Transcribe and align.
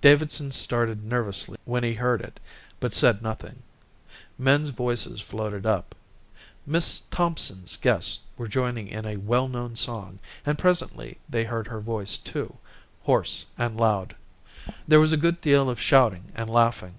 Davidson 0.00 0.52
started 0.52 1.04
nervously 1.04 1.58
when 1.66 1.84
he 1.84 1.92
heard 1.92 2.22
it, 2.22 2.40
but 2.80 2.94
said 2.94 3.20
nothing. 3.20 3.62
Men's 4.38 4.70
voices 4.70 5.20
floated 5.20 5.66
up. 5.66 5.94
Miss 6.64 7.00
Thompson's 7.10 7.76
guests 7.76 8.20
were 8.38 8.48
joining 8.48 8.88
in 8.88 9.04
a 9.04 9.18
well 9.18 9.48
known 9.48 9.74
song 9.76 10.18
and 10.46 10.58
presently 10.58 11.18
they 11.28 11.44
heard 11.44 11.66
her 11.66 11.80
voice 11.82 12.16
too, 12.16 12.56
hoarse 13.02 13.44
and 13.58 13.76
loud. 13.76 14.16
There 14.88 14.98
was 14.98 15.12
a 15.12 15.18
good 15.18 15.42
deal 15.42 15.68
of 15.68 15.78
shouting 15.78 16.32
and 16.34 16.48
laughing. 16.48 16.94